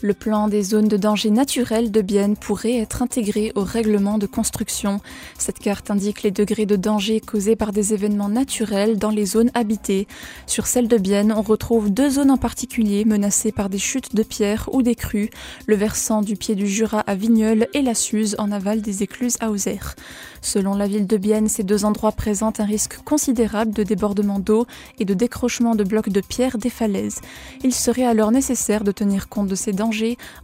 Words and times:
Le 0.00 0.14
plan 0.14 0.46
des 0.46 0.62
zones 0.62 0.86
de 0.86 0.96
danger 0.96 1.28
naturel 1.28 1.90
de 1.90 2.02
Bienne 2.02 2.36
pourrait 2.36 2.76
être 2.76 3.02
intégré 3.02 3.50
au 3.56 3.64
règlement 3.64 4.16
de 4.16 4.26
construction. 4.26 5.00
Cette 5.38 5.58
carte 5.58 5.90
indique 5.90 6.22
les 6.22 6.30
degrés 6.30 6.66
de 6.66 6.76
danger 6.76 7.18
causés 7.18 7.56
par 7.56 7.72
des 7.72 7.94
événements 7.94 8.28
naturels 8.28 8.96
dans 8.96 9.10
les 9.10 9.26
zones 9.26 9.50
habitées. 9.54 10.06
Sur 10.46 10.68
celle 10.68 10.86
de 10.86 10.98
Bienne, 10.98 11.32
on 11.32 11.42
retrouve 11.42 11.90
deux 11.90 12.10
zones 12.10 12.30
en 12.30 12.36
particulier 12.36 13.04
menacées 13.04 13.50
par 13.50 13.68
des 13.68 13.78
chutes 13.78 14.14
de 14.14 14.22
pierres 14.22 14.68
ou 14.72 14.82
des 14.82 14.94
crues, 14.94 15.30
le 15.66 15.74
versant 15.74 16.22
du 16.22 16.36
pied 16.36 16.54
du 16.54 16.68
Jura 16.68 17.00
à 17.00 17.16
Vigneul 17.16 17.66
et 17.74 17.82
la 17.82 17.96
Suze 17.96 18.36
en 18.38 18.52
aval 18.52 18.82
des 18.82 19.02
écluses 19.02 19.36
à 19.40 19.50
Auxerre. 19.50 19.96
Selon 20.42 20.76
la 20.76 20.86
ville 20.86 21.08
de 21.08 21.16
Bienne, 21.16 21.48
ces 21.48 21.64
deux 21.64 21.84
endroits 21.84 22.12
présentent 22.12 22.60
un 22.60 22.64
risque 22.64 22.98
considérable 23.04 23.72
de 23.72 23.82
débordement 23.82 24.38
d'eau 24.38 24.64
et 25.00 25.04
de 25.04 25.14
décrochement 25.14 25.74
de 25.74 25.82
blocs 25.82 26.10
de 26.10 26.20
pierre 26.20 26.56
des 26.56 26.70
falaises. 26.70 27.20
Il 27.64 27.74
serait 27.74 28.06
alors 28.06 28.30
nécessaire 28.30 28.84
de 28.84 28.92
tenir 28.92 29.28
compte 29.28 29.48
de 29.48 29.56
ces 29.56 29.72
dangers 29.72 29.87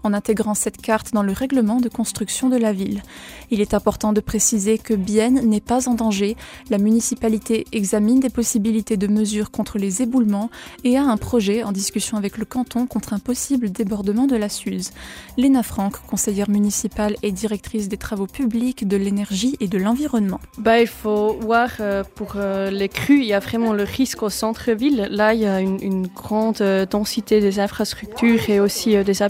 en 0.03 0.13
intégrant 0.13 0.55
cette 0.55 0.81
carte 0.81 1.13
dans 1.13 1.23
le 1.23 1.33
règlement 1.33 1.81
de 1.81 1.89
construction 1.89 2.49
de 2.49 2.57
la 2.57 2.73
ville. 2.73 3.03
Il 3.51 3.61
est 3.61 3.75
important 3.75 4.13
de 4.13 4.21
préciser 4.21 4.79
que 4.79 4.95
Bienne 4.95 5.49
n'est 5.49 5.61
pas 5.61 5.89
en 5.89 5.95
danger. 5.95 6.37
La 6.71 6.79
municipalité 6.79 7.67
examine 7.73 8.21
des 8.21 8.31
possibilités 8.31 8.97
de 8.97 9.07
mesures 9.07 9.51
contre 9.51 9.79
les 9.79 10.03
éboulements 10.03 10.51
et 10.83 10.97
a 10.97 11.03
un 11.03 11.17
projet 11.17 11.63
en 11.63 11.73
discussion 11.73 12.17
avec 12.17 12.39
le 12.39 12.45
canton 12.45 12.87
contre 12.87 13.13
un 13.13 13.19
possible 13.19 13.71
débordement 13.71 14.27
de 14.27 14.37
la 14.37 14.49
Suze. 14.49 14.93
Léna 15.37 15.63
Franck, 15.63 15.99
conseillère 16.07 16.51
municipale 16.51 17.17
et 17.23 17.33
directrice 17.33 17.89
des 17.89 17.97
travaux 17.97 18.27
publics, 18.27 18.87
de 18.87 18.97
l'énergie 18.97 19.57
et 19.61 19.69
de 19.69 19.79
l'environnement. 19.79 20.41
Bah, 20.59 20.81
il 20.81 20.87
faut 20.87 21.35
voir 21.35 21.71
euh, 21.81 22.05
pour 22.15 22.35
euh, 22.37 22.71
les 22.71 22.89
crues, 22.89 23.21
il 23.21 23.27
y 23.27 23.33
a 23.33 23.41
vraiment 23.41 23.73
le 23.73 23.83
risque 23.83 24.23
au 24.23 24.31
centre-ville. 24.31 25.09
Là, 25.11 25.35
il 25.35 25.41
y 25.41 25.47
a 25.47 25.61
une, 25.61 26.07
grande 26.07 26.61
euh, 26.61 26.87
densité 26.87 27.41
des 27.41 27.59
infrastructures 27.59 28.49
et 28.49 28.61
aussi 28.61 28.97
des 29.03 29.23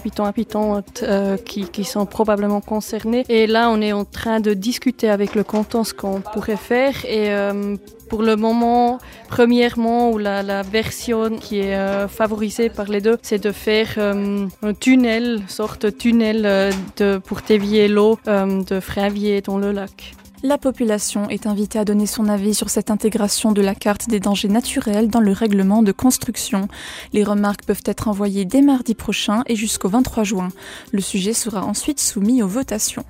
euh, 1.03 1.37
qui, 1.37 1.83
sont 1.83 2.05
probablement 2.05 2.61
concernés. 2.61 3.25
Et 3.29 3.47
là, 3.47 3.69
on 3.69 3.81
est 3.81 3.93
en 3.93 4.05
train 4.05 4.39
de 4.39 4.53
discuter 4.53 5.09
avec 5.09 5.35
le 5.35 5.43
canton 5.43 5.83
ce 5.83 5.93
qu'on 5.93 6.21
pourrait 6.21 6.57
faire. 6.57 6.93
Et 7.05 7.31
euh, 7.31 7.75
pour 8.09 8.21
le 8.21 8.35
moment, 8.35 8.99
premièrement, 9.27 10.11
ou 10.11 10.17
la, 10.17 10.61
version 10.61 11.37
qui 11.37 11.59
est 11.59 11.75
euh, 11.75 12.07
favorisée 12.07 12.69
par 12.69 12.87
les 12.87 13.01
deux, 13.01 13.17
c'est 13.21 13.43
de 13.43 13.51
faire 13.51 13.97
un 13.97 14.73
tunnel, 14.73 15.41
sorte 15.47 15.85
de 15.85 15.89
tunnel 15.89 16.71
pour 17.25 17.41
dévier 17.47 17.87
l'eau 17.87 18.19
de 18.25 18.79
Frévier 18.79 19.41
dans 19.41 19.57
le 19.57 19.71
lac. 19.71 20.15
La 20.45 20.59
population 20.59 21.27
est 21.27 21.47
invitée 21.47 21.79
à 21.79 21.85
donner 21.85 22.05
son 22.05 22.29
avis 22.29 22.53
sur 22.53 22.69
cette 22.69 22.91
intégration 22.91 23.51
de 23.51 23.63
la 23.63 23.73
carte 23.73 24.07
des 24.07 24.19
dangers 24.19 24.47
naturels 24.47 25.07
dans 25.07 25.19
le 25.19 25.31
règlement 25.31 25.81
de 25.81 25.91
construction. 25.91 26.67
Les 27.13 27.23
remarques 27.23 27.65
peuvent 27.65 27.81
être 27.83 28.09
envoyées 28.09 28.45
dès 28.45 28.61
mardi 28.61 28.93
prochain 28.93 29.41
et 29.47 29.55
jusqu'au 29.55 29.89
23 29.89 30.23
juin. 30.23 30.49
Le 30.91 31.01
sujet 31.01 31.33
sera 31.33 31.65
ensuite 31.65 31.99
soumis 31.99 32.43
aux 32.43 32.47
votations. 32.47 33.05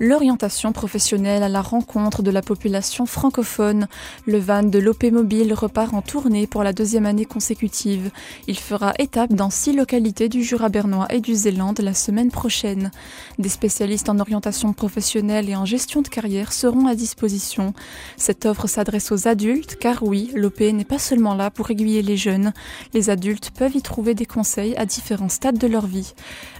L'orientation 0.00 0.70
professionnelle 0.70 1.42
à 1.42 1.48
la 1.48 1.60
rencontre 1.60 2.22
de 2.22 2.30
la 2.30 2.40
population 2.40 3.04
francophone. 3.04 3.88
Le 4.26 4.38
van 4.38 4.62
de 4.62 4.78
l'OP 4.78 5.02
Mobile 5.02 5.52
repart 5.52 5.92
en 5.92 6.02
tournée 6.02 6.46
pour 6.46 6.62
la 6.62 6.72
deuxième 6.72 7.04
année 7.04 7.24
consécutive. 7.24 8.12
Il 8.46 8.56
fera 8.56 8.94
étape 9.00 9.32
dans 9.32 9.50
six 9.50 9.72
localités 9.72 10.28
du 10.28 10.44
Jura 10.44 10.68
bernois 10.68 11.12
et 11.12 11.18
du 11.18 11.34
Zélande 11.34 11.80
la 11.80 11.94
semaine 11.94 12.30
prochaine. 12.30 12.92
Des 13.40 13.48
spécialistes 13.48 14.08
en 14.08 14.20
orientation 14.20 14.72
professionnelle 14.72 15.48
et 15.48 15.56
en 15.56 15.64
gestion 15.64 16.00
de 16.00 16.08
carrière 16.08 16.52
seront 16.52 16.86
à 16.86 16.94
disposition. 16.94 17.74
Cette 18.16 18.46
offre 18.46 18.68
s'adresse 18.68 19.10
aux 19.10 19.26
adultes 19.26 19.78
car 19.80 20.04
oui, 20.04 20.30
l'OP 20.36 20.60
n'est 20.60 20.84
pas 20.84 21.00
seulement 21.00 21.34
là 21.34 21.50
pour 21.50 21.72
aiguiller 21.72 22.02
les 22.02 22.16
jeunes. 22.16 22.52
Les 22.94 23.10
adultes 23.10 23.50
peuvent 23.50 23.74
y 23.74 23.82
trouver 23.82 24.14
des 24.14 24.26
conseils 24.26 24.76
à 24.76 24.86
différents 24.86 25.28
stades 25.28 25.58
de 25.58 25.66
leur 25.66 25.86
vie. 25.86 26.14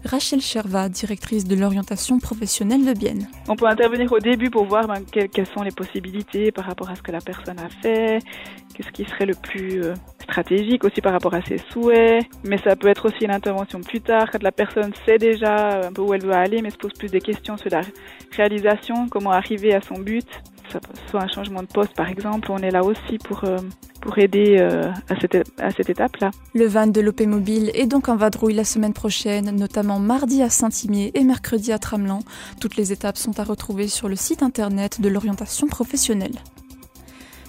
Rachel 0.04 0.41
Cherva, 0.41 0.88
directrice 0.88 1.44
de 1.44 1.54
l'orientation 1.54 2.19
professionnelle 2.19 2.84
de 2.84 2.94
Bienne. 2.94 3.28
On 3.49 3.56
peut 3.56 3.66
intervenir 3.66 4.12
au 4.12 4.19
début 4.19 4.50
pour 4.50 4.65
voir 4.66 4.87
ben, 4.87 5.03
quelles, 5.11 5.47
sont 5.47 5.62
les 5.62 5.71
possibilités 5.71 6.53
par 6.53 6.66
rapport 6.66 6.91
à 6.91 6.94
ce 6.94 7.03
que 7.03 7.12
la 7.12 7.21
personne 7.21 7.59
a 7.59 7.69
fait, 7.83 8.19
qu'est-ce 8.75 8.91
qui 8.91 9.05
serait 9.05 9.25
le 9.25 9.34
plus 9.34 9.83
euh, 9.83 9.94
stratégique 10.22 10.84
aussi 10.84 11.00
par 11.00 11.12
rapport 11.12 11.33
à 11.34 11.41
ses 11.43 11.59
souhaits. 11.71 12.27
Mais 12.44 12.59
ça 12.59 12.77
peut 12.77 12.89
être 12.89 13.06
aussi 13.06 13.25
une 13.25 13.31
intervention 13.31 13.81
plus 13.81 14.03
tard, 14.03 14.31
quand 14.31 14.43
la 14.43 14.53
personne 14.53 14.93
sait 15.06 15.19
déjà 15.19 15.87
un 15.87 15.93
peu 15.93 16.03
où 16.03 16.12
elle 16.12 16.25
veut 16.25 16.34
aller, 16.34 16.61
mais 16.61 16.71
se 16.71 16.77
pose 16.77 16.93
plus 16.93 17.11
des 17.11 17.21
questions 17.21 17.56
sur 17.56 17.71
la 17.71 17.81
réalisation, 18.37 19.09
comment 19.09 19.33
arriver 19.33 19.75
à 19.75 19.81
son 19.81 19.99
but. 19.99 20.28
Soit 21.11 21.23
un 21.23 21.29
changement 21.29 21.62
de 21.62 21.67
poste 21.69 21.95
par 21.95 22.09
exemple, 22.09 22.51
on 22.51 22.59
est 22.59 22.71
là 22.71 22.83
aussi 22.83 23.19
pour, 23.25 23.45
euh, 23.45 23.59
aider 24.17 24.56
euh, 24.59 24.91
à 25.09 25.21
cette, 25.21 25.37
à 25.59 25.71
cette 25.71 25.91
étape-là. 25.91 26.31
Le 26.55 26.67
van 26.67 26.87
de 26.87 27.01
l'OP 27.01 27.21
Mobile 27.21 27.71
est 27.75 27.87
donc 27.87 28.09
en 28.09 28.17
vadrouille 28.17 28.55
la 28.55 28.65
semaine 28.65 28.95
prochaine, 28.95 29.51
notamment 29.55 29.99
mardi 29.99 30.43
à 30.43 30.49
Saint-Imier 30.49 31.11
et 31.15 31.25
mercredi 31.25 31.73
à 31.73 31.78
Tramelan. 31.78 32.21
Toutes 32.61 32.77
les 32.77 32.93
étapes 32.93 33.19
sont 33.19 33.39
à 33.39 33.45
retrouver 33.45 33.87
sur 33.87 34.09
le 34.09 34.17
site 34.17 34.43
internet 34.43 35.01
de 35.01 35.09
l'orientation 35.09 35.67
professionnelle. 35.67 36.39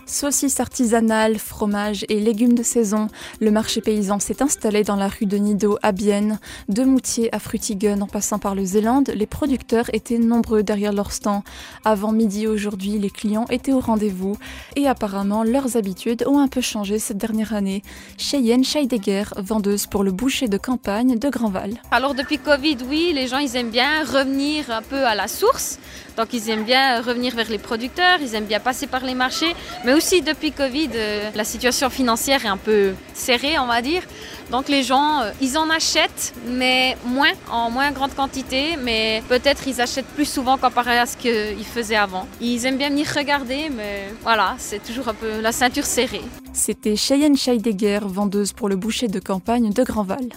Saucisses 0.10 0.60
artisanales, 0.60 1.38
fromages 1.38 2.04
et 2.10 2.20
légumes 2.20 2.56
de 2.56 2.64
saison, 2.64 3.10
le 3.40 3.52
marché 3.52 3.80
paysan 3.80 4.20
s'est 4.20 4.42
installé 4.42 4.84
dans 4.84 4.96
la 4.96 5.08
rue 5.08 5.28
de 5.28 5.38
Nido 5.38 5.78
à 5.84 5.92
Bienne. 5.92 6.40
De 6.68 6.84
Moutier 6.84 7.34
à 7.34 7.38
Frutigen 7.38 8.02
en 8.02 8.08
passant 8.08 8.40
par 8.40 8.56
le 8.56 8.66
Zélande, 8.66 9.12
les 9.14 9.28
producteurs 9.28 9.86
étaient 9.94 10.18
nombreux 10.18 10.64
derrière 10.64 10.94
leur 10.94 11.12
stand. 11.12 11.44
Avant 11.86 12.12
midi 12.12 12.48
aujourd'hui, 12.48 12.98
les 12.98 13.12
clients 13.12 13.46
étaient 13.52 13.72
au 13.72 13.80
rendez-vous 13.80 14.36
et 14.76 14.88
apparemment 14.88 15.44
leurs 15.44 15.78
habitudes 15.78 16.24
ont 16.26 16.40
un 16.40 16.48
peu 16.48 16.62
changé 16.62 16.98
cette 16.98 17.18
dernière 17.18 17.54
année. 17.54 17.84
Cheyenne 18.18 18.64
Scheidegger, 18.64 19.26
vendeuse 19.38 19.86
pour 19.86 20.04
le 20.04 20.12
boucher 20.12 20.48
de 20.48 20.58
campagne 20.58 21.20
de 21.20 21.30
Grandval. 21.30 21.76
Alors 21.92 22.16
depuis 22.16 22.40
Covid, 22.40 22.78
oui, 22.90 23.12
les 23.14 23.28
gens 23.28 23.38
ils 23.38 23.56
aiment 23.56 23.70
bien 23.70 24.04
revenir 24.04 24.72
un 24.72 24.82
peu 24.82 25.06
à 25.06 25.14
la 25.14 25.28
source. 25.28 25.78
Donc 26.18 26.34
ils 26.34 26.50
aiment 26.50 26.66
bien 26.66 27.02
revenir 27.02 27.34
vers 27.34 27.50
les 27.50 27.60
producteurs, 27.60 28.18
ils 28.20 28.36
aiment 28.36 28.46
bien 28.46 28.60
passer 28.60 28.88
par 28.88 29.06
les 29.06 29.16
marchés, 29.16 29.56
mais 29.86 29.94
aussi 30.00 30.22
depuis 30.22 30.54
Covid, 30.54 30.92
euh, 30.96 31.30
la 31.36 31.44
situation 31.44 31.90
financière 31.90 32.46
est 32.46 32.54
un 32.58 32.62
peu 32.70 32.94
serrée, 33.14 33.60
on 33.60 33.68
va 33.68 33.82
dire. 33.82 34.04
Donc 34.50 34.70
les 34.70 34.82
gens, 34.82 35.10
euh, 35.20 35.32
ils 35.42 35.58
en 35.58 35.70
achètent, 35.70 36.34
mais 36.48 36.96
moins, 37.06 37.36
en 37.52 37.70
moins 37.70 37.92
grande 37.92 38.16
quantité, 38.16 38.78
mais 38.82 39.22
peut-être 39.28 39.68
ils 39.68 39.82
achètent 39.82 40.14
plus 40.20 40.30
souvent 40.38 40.58
comparé 40.58 40.98
à 40.98 41.06
ce 41.06 41.18
qu'ils 41.18 41.66
faisaient 41.76 41.98
avant. 42.08 42.26
Ils 42.40 42.66
aiment 42.66 42.78
bien 42.78 42.92
venir 42.92 43.08
regarder, 43.14 43.70
mais 43.78 44.08
voilà, 44.24 44.56
c'est 44.58 44.82
toujours 44.82 45.10
un 45.10 45.14
peu 45.14 45.42
la 45.42 45.52
ceinture 45.52 45.86
serrée. 45.86 46.28
C'était 46.54 46.96
Cheyenne 46.96 47.36
Scheidegger, 47.36 48.00
vendeuse 48.04 48.54
pour 48.54 48.70
le 48.70 48.78
boucher 48.78 49.10
de 49.10 49.20
campagne 49.20 49.70
de 49.74 49.84
Grandval. 49.84 50.30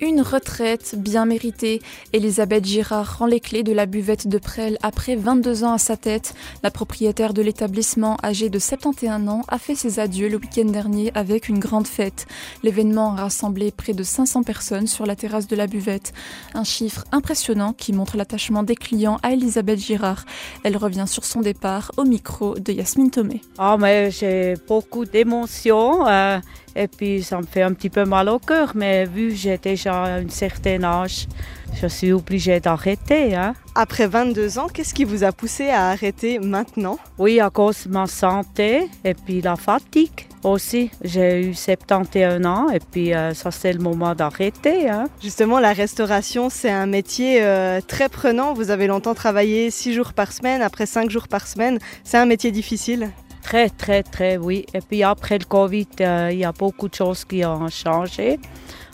Une 0.00 0.20
retraite 0.20 0.94
bien 0.96 1.26
méritée. 1.26 1.82
Elisabeth 2.12 2.64
Girard 2.64 3.18
rend 3.18 3.26
les 3.26 3.40
clés 3.40 3.64
de 3.64 3.72
la 3.72 3.84
buvette 3.84 4.28
de 4.28 4.38
Presles 4.38 4.78
après 4.80 5.16
22 5.16 5.64
ans 5.64 5.72
à 5.72 5.78
sa 5.78 5.96
tête. 5.96 6.34
La 6.62 6.70
propriétaire 6.70 7.34
de 7.34 7.42
l'établissement, 7.42 8.16
âgée 8.22 8.48
de 8.48 8.60
71 8.60 9.28
ans, 9.28 9.42
a 9.48 9.58
fait 9.58 9.74
ses 9.74 9.98
adieux 9.98 10.28
le 10.28 10.36
week-end 10.36 10.66
dernier 10.66 11.10
avec 11.16 11.48
une 11.48 11.58
grande 11.58 11.88
fête. 11.88 12.26
L'événement 12.62 13.14
a 13.14 13.22
rassemblé 13.22 13.72
près 13.72 13.92
de 13.92 14.04
500 14.04 14.44
personnes 14.44 14.86
sur 14.86 15.04
la 15.04 15.16
terrasse 15.16 15.48
de 15.48 15.56
la 15.56 15.66
buvette. 15.66 16.12
Un 16.54 16.64
chiffre 16.64 17.04
impressionnant 17.10 17.72
qui 17.72 17.92
montre 17.92 18.16
l'attachement 18.16 18.62
des 18.62 18.76
clients 18.76 19.18
à 19.24 19.32
Elisabeth 19.32 19.80
Girard. 19.80 20.26
Elle 20.62 20.76
revient 20.76 21.06
sur 21.08 21.24
son 21.24 21.40
départ 21.40 21.90
au 21.96 22.04
micro 22.04 22.54
de 22.56 22.72
Yasmine 22.72 23.10
Tomé. 23.10 23.40
Ah, 23.58 23.76
mais 23.76 24.12
j'ai 24.12 24.54
beaucoup 24.68 25.06
d'émotions. 25.06 26.06
Euh... 26.06 26.38
Et 26.78 26.86
puis 26.86 27.24
ça 27.24 27.38
me 27.38 27.46
fait 27.46 27.62
un 27.62 27.72
petit 27.72 27.90
peu 27.90 28.04
mal 28.04 28.28
au 28.28 28.38
cœur, 28.38 28.70
mais 28.76 29.04
vu 29.04 29.30
que 29.30 29.34
j'ai 29.34 29.58
déjà 29.58 30.04
un 30.04 30.28
certain 30.28 30.84
âge, 30.84 31.26
je 31.74 31.88
suis 31.88 32.12
obligée 32.12 32.60
d'arrêter. 32.60 33.34
Hein. 33.34 33.54
Après 33.74 34.06
22 34.06 34.60
ans, 34.60 34.68
qu'est-ce 34.72 34.94
qui 34.94 35.02
vous 35.02 35.24
a 35.24 35.32
poussé 35.32 35.70
à 35.70 35.88
arrêter 35.88 36.38
maintenant? 36.38 36.96
Oui, 37.18 37.40
à 37.40 37.50
cause 37.50 37.88
de 37.88 37.92
ma 37.92 38.06
santé 38.06 38.88
et 39.04 39.14
puis 39.14 39.40
la 39.40 39.56
fatigue 39.56 40.28
aussi. 40.44 40.92
J'ai 41.02 41.48
eu 41.48 41.54
71 41.54 42.46
ans 42.46 42.70
et 42.70 42.78
puis 42.78 43.12
euh, 43.12 43.34
ça 43.34 43.50
c'est 43.50 43.72
le 43.72 43.80
moment 43.80 44.14
d'arrêter. 44.14 44.88
Hein. 44.88 45.08
Justement, 45.20 45.58
la 45.58 45.72
restauration, 45.72 46.48
c'est 46.48 46.70
un 46.70 46.86
métier 46.86 47.42
euh, 47.42 47.80
très 47.84 48.08
prenant. 48.08 48.54
Vous 48.54 48.70
avez 48.70 48.86
longtemps 48.86 49.14
travaillé 49.14 49.72
6 49.72 49.94
jours 49.94 50.12
par 50.12 50.32
semaine, 50.32 50.62
après 50.62 50.86
5 50.86 51.10
jours 51.10 51.26
par 51.26 51.48
semaine. 51.48 51.80
C'est 52.04 52.18
un 52.18 52.26
métier 52.26 52.52
difficile 52.52 53.10
Très, 53.48 53.70
très, 53.70 54.02
très, 54.02 54.36
oui. 54.36 54.66
Et 54.74 54.82
puis 54.82 55.02
après 55.02 55.38
le 55.38 55.46
Covid, 55.46 55.88
euh, 56.02 56.28
il 56.30 56.38
y 56.38 56.44
a 56.44 56.52
beaucoup 56.52 56.86
de 56.86 56.94
choses 56.94 57.24
qui 57.24 57.46
ont 57.46 57.70
changé. 57.70 58.38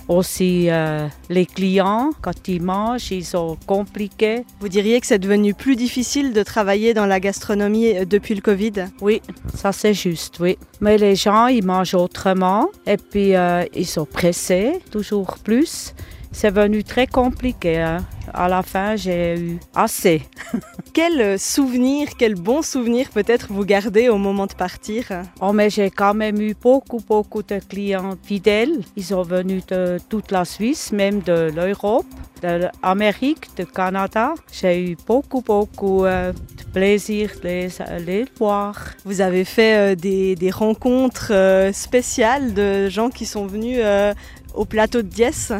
Aussi, 0.06 0.70
euh, 0.70 1.08
les 1.28 1.44
clients, 1.44 2.12
quand 2.22 2.46
ils 2.46 2.62
mangent, 2.62 3.10
ils 3.10 3.24
sont 3.24 3.58
compliqués. 3.66 4.44
Vous 4.60 4.68
diriez 4.68 5.00
que 5.00 5.08
c'est 5.08 5.18
devenu 5.18 5.54
plus 5.54 5.74
difficile 5.74 6.32
de 6.32 6.44
travailler 6.44 6.94
dans 6.94 7.06
la 7.06 7.18
gastronomie 7.18 7.96
euh, 7.96 8.04
depuis 8.04 8.36
le 8.36 8.42
Covid? 8.42 8.90
Oui, 9.00 9.22
ça 9.56 9.72
c'est 9.72 9.94
juste, 9.94 10.38
oui. 10.38 10.56
Mais 10.80 10.98
les 10.98 11.16
gens, 11.16 11.48
ils 11.48 11.64
mangent 11.64 11.94
autrement 11.94 12.68
et 12.86 12.96
puis 12.96 13.34
euh, 13.34 13.64
ils 13.74 13.88
sont 13.88 14.06
pressés, 14.06 14.78
toujours 14.92 15.38
plus. 15.42 15.94
C'est 16.34 16.50
venu 16.50 16.82
très 16.82 17.06
compliqué. 17.06 17.78
Hein. 17.78 18.04
À 18.32 18.48
la 18.48 18.62
fin, 18.62 18.96
j'ai 18.96 19.38
eu 19.38 19.58
assez. 19.74 20.22
quel 20.92 21.38
souvenir, 21.38 22.08
quel 22.18 22.34
bon 22.34 22.60
souvenir 22.60 23.08
peut-être 23.10 23.46
vous 23.50 23.64
gardez 23.64 24.08
au 24.08 24.18
moment 24.18 24.46
de 24.46 24.54
partir? 24.54 25.04
Oh, 25.40 25.52
mais 25.52 25.70
j'ai 25.70 25.90
quand 25.90 26.12
même 26.12 26.40
eu 26.40 26.54
beaucoup, 26.60 26.98
beaucoup 26.98 27.44
de 27.44 27.60
clients 27.60 28.16
fidèles. 28.20 28.80
Ils 28.96 29.04
sont 29.04 29.22
venus 29.22 29.64
de 29.66 29.98
toute 30.08 30.32
la 30.32 30.44
Suisse, 30.44 30.90
même 30.90 31.20
de 31.20 31.52
l'Europe, 31.54 32.06
de 32.42 32.68
l'Amérique, 32.82 33.56
du 33.56 33.64
Canada. 33.64 34.34
J'ai 34.52 34.90
eu 34.90 34.96
beaucoup, 35.06 35.40
beaucoup 35.40 36.04
euh, 36.04 36.32
de 36.32 36.64
plaisir 36.72 37.30
de 37.42 37.48
les, 37.48 37.68
les, 38.04 38.24
voir. 38.36 38.74
Vous 39.04 39.20
avez 39.20 39.44
fait 39.44 39.92
euh, 39.92 39.94
des, 39.94 40.34
des, 40.34 40.50
rencontres 40.50 41.28
euh, 41.30 41.72
spéciales 41.72 42.54
de 42.54 42.88
gens 42.88 43.10
qui 43.10 43.24
sont 43.24 43.46
venus 43.46 43.78
au 44.54 44.64
plateau 44.64 45.02
de 45.02 45.08
Diès 45.08 45.52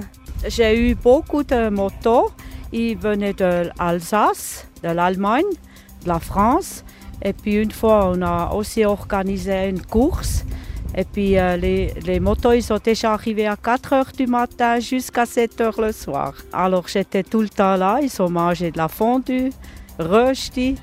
J'ai 0.48 0.90
eu 0.90 0.94
beaucoup 0.94 1.42
de 1.42 1.68
motos. 1.68 2.30
Ils 2.72 2.96
venaient 2.96 3.32
de 3.32 3.70
l'Alsace, 3.78 4.66
de 4.82 4.88
l'Allemagne, 4.88 5.44
de 6.02 6.08
la 6.08 6.18
France. 6.18 6.84
Et 7.22 7.32
puis 7.32 7.54
une 7.54 7.70
fois, 7.70 8.10
on 8.12 8.22
a 8.22 8.52
aussi 8.52 8.84
organisé 8.84 9.68
une 9.68 9.80
course. 9.80 10.44
Et 10.96 11.04
puis 11.04 11.38
euh, 11.38 11.56
les, 11.56 11.92
les, 12.06 12.20
motos, 12.20 12.52
ils 12.52 12.62
sont 12.62 12.78
déjà 12.82 13.14
arrivés 13.14 13.46
à 13.46 13.56
4 13.56 13.92
heures 13.92 14.12
du 14.16 14.26
matin 14.26 14.78
jusqu'à 14.78 15.26
7 15.26 15.60
heures 15.60 15.80
le 15.80 15.92
soir. 15.92 16.34
Alors 16.52 16.86
j'étais 16.86 17.22
tout 17.22 17.40
le 17.40 17.48
temps 17.48 17.76
là. 17.76 17.98
Ils 18.00 18.22
ont 18.22 18.30
mangé 18.30 18.70
de 18.70 18.78
la 18.78 18.88
fondue, 18.88 19.50
rösti. 19.98 20.76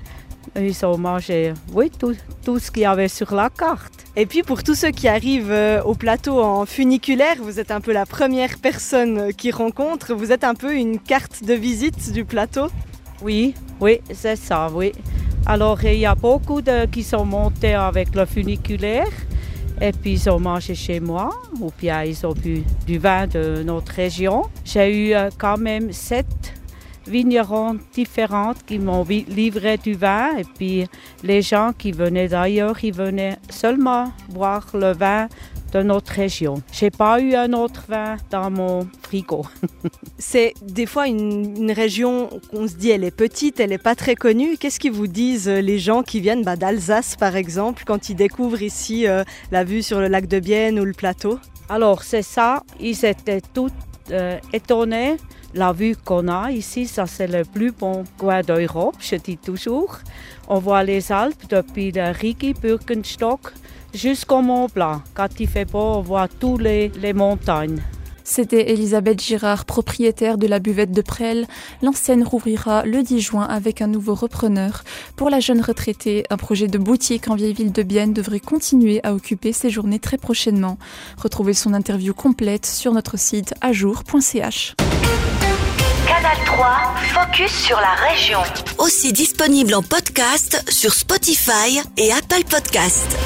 Ils 0.55 0.85
ont 0.85 0.97
mangé, 0.97 1.53
oui, 1.73 1.89
tout, 1.89 2.15
tout 2.43 2.59
ce 2.59 2.71
qu'il 2.71 2.83
y 2.83 2.85
avait 2.85 3.07
sur 3.07 3.33
la 3.33 3.49
carte. 3.49 3.93
Et 4.15 4.25
puis 4.25 4.43
pour 4.43 4.63
tous 4.63 4.75
ceux 4.75 4.91
qui 4.91 5.07
arrivent 5.07 5.51
euh, 5.51 5.81
au 5.83 5.93
plateau 5.93 6.41
en 6.41 6.65
funiculaire, 6.65 7.35
vous 7.39 7.59
êtes 7.59 7.71
un 7.71 7.79
peu 7.79 7.93
la 7.93 8.05
première 8.05 8.57
personne 8.57 9.33
qui 9.33 9.51
rencontre. 9.51 10.13
Vous 10.13 10.31
êtes 10.31 10.43
un 10.43 10.55
peu 10.55 10.75
une 10.75 10.99
carte 10.99 11.43
de 11.43 11.53
visite 11.53 12.11
du 12.11 12.25
plateau. 12.25 12.67
Oui, 13.21 13.53
oui, 13.79 14.01
c'est 14.13 14.35
ça, 14.35 14.69
oui. 14.73 14.91
Alors 15.45 15.83
il 15.83 15.99
y 15.99 16.05
a 16.05 16.15
beaucoup 16.15 16.61
de 16.61 16.85
qui 16.85 17.03
sont 17.03 17.25
montés 17.25 17.73
avec 17.73 18.13
le 18.13 18.25
funiculaire 18.25 19.09
et 19.79 19.91
puis 19.91 20.13
ils 20.13 20.29
ont 20.29 20.39
mangé 20.39 20.75
chez 20.75 20.99
moi 20.99 21.29
ou 21.59 21.71
bien 21.79 22.03
ils 22.03 22.25
ont 22.25 22.33
bu 22.33 22.63
du 22.85 22.99
vin 22.99 23.25
de 23.25 23.63
notre 23.63 23.93
région. 23.93 24.43
J'ai 24.63 25.09
eu 25.09 25.13
euh, 25.13 25.29
quand 25.37 25.57
même 25.57 25.91
sept 25.91 26.27
vignerons 27.11 27.77
différentes 27.93 28.63
qui 28.65 28.79
m'ont 28.79 29.03
livré 29.03 29.77
du 29.77 29.93
vin 29.93 30.37
et 30.37 30.45
puis 30.55 30.85
les 31.23 31.41
gens 31.41 31.71
qui 31.77 31.91
venaient 31.91 32.29
d'ailleurs, 32.29 32.77
ils 32.83 32.93
venaient 32.93 33.37
seulement 33.49 34.11
boire 34.29 34.67
le 34.73 34.93
vin 34.93 35.27
de 35.73 35.81
notre 35.81 36.11
région. 36.13 36.61
J'ai 36.71 36.89
pas 36.89 37.19
eu 37.21 37.35
un 37.35 37.53
autre 37.53 37.83
vin 37.87 38.17
dans 38.29 38.49
mon 38.49 38.87
frigo. 39.01 39.45
C'est 40.17 40.53
des 40.61 40.85
fois 40.85 41.07
une, 41.07 41.71
région 41.71 42.29
qu'on 42.49 42.67
se 42.67 42.75
dit 42.75 42.89
elle 42.89 43.03
est 43.03 43.15
petite, 43.15 43.59
elle 43.59 43.69
n'est 43.69 43.77
pas 43.77 43.95
très 43.95 44.15
connue. 44.15 44.57
Qu'est-ce 44.57 44.79
qu'ils 44.79 44.91
vous 44.91 45.07
disent 45.07 45.47
euh, 45.47 45.61
les 45.61 45.79
gens 45.79 46.03
qui 46.03 46.19
viennent 46.19 46.43
bah, 46.43 46.57
d'Alsace 46.57 47.15
par 47.15 47.35
exemple 47.35 47.83
quand 47.85 48.09
ils 48.09 48.15
découvrent 48.15 48.61
ici 48.61 49.07
euh, 49.07 49.23
la 49.51 49.63
vue 49.63 49.81
sur 49.81 49.99
le 49.99 50.07
lac 50.07 50.27
de 50.27 50.39
Bienne 50.39 50.79
ou 50.79 50.85
le 50.85 50.93
plateau? 50.93 51.39
Alors 51.69 52.03
c'est 52.03 52.23
ça, 52.23 52.63
ils 52.79 53.05
étaient 53.05 53.41
tous 53.53 53.71
euh, 54.11 54.37
étonnés 54.53 55.17
la 55.53 55.73
vue 55.73 55.95
qu'on 55.95 56.27
a 56.27 56.51
ici, 56.51 56.87
ça 56.87 57.05
c'est 57.07 57.27
le 57.27 57.43
plus 57.43 57.71
bon 57.71 58.03
coin 58.17 58.41
d'Europe, 58.41 58.95
je 58.99 59.15
dis 59.15 59.37
toujours. 59.37 59.97
On 60.47 60.59
voit 60.59 60.83
les 60.83 61.11
Alpes 61.11 61.47
depuis 61.49 61.91
le 61.91 62.11
Rigi, 62.11 62.53
Birkenstock 62.53 63.51
jusqu'au 63.93 64.41
Mont 64.41 64.67
Blanc. 64.73 65.01
Quand 65.13 65.39
il 65.39 65.47
fait 65.47 65.65
beau, 65.65 65.97
on 65.97 66.01
voit 66.01 66.27
toutes 66.27 66.61
les 66.61 67.13
montagnes. 67.13 67.81
C'était 68.31 68.71
Elisabeth 68.71 69.21
Girard, 69.21 69.65
propriétaire 69.65 70.37
de 70.37 70.47
la 70.47 70.59
buvette 70.59 70.93
de 70.93 71.01
Presles. 71.01 71.47
L'enseigne 71.81 72.23
rouvrira 72.23 72.85
le 72.85 73.03
10 73.03 73.19
juin 73.19 73.43
avec 73.43 73.81
un 73.81 73.87
nouveau 73.87 74.15
repreneur. 74.15 74.85
Pour 75.17 75.29
la 75.29 75.41
jeune 75.41 75.59
retraitée, 75.59 76.23
un 76.29 76.37
projet 76.37 76.69
de 76.69 76.77
boutique 76.77 77.27
en 77.27 77.35
vieille 77.35 77.51
ville 77.51 77.73
de 77.73 77.83
Bienne 77.83 78.13
devrait 78.13 78.39
continuer 78.39 79.01
à 79.03 79.13
occuper 79.13 79.51
ses 79.51 79.69
journées 79.69 79.99
très 79.99 80.17
prochainement. 80.17 80.77
Retrouvez 81.17 81.53
son 81.53 81.73
interview 81.73 82.13
complète 82.13 82.65
sur 82.65 82.93
notre 82.93 83.19
site 83.19 83.53
ajour.ch. 83.59 84.75
Canal 86.07 86.37
3, 86.45 86.67
focus 87.13 87.51
sur 87.51 87.81
la 87.81 87.95
région. 87.95 88.39
Aussi 88.77 89.11
disponible 89.11 89.73
en 89.73 89.83
podcast 89.83 90.63
sur 90.69 90.93
Spotify 90.93 91.81
et 91.97 92.13
Apple 92.13 92.45
Podcast. 92.49 93.17